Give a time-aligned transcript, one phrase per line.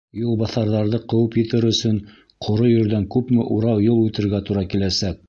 [0.19, 1.99] Юлбаҫарҙарҙы ҡыуып етер өсөн
[2.47, 5.19] ҡоро ерҙән күпме урау юл үтергә тура киләсәк!